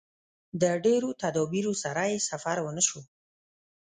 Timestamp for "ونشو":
2.61-3.01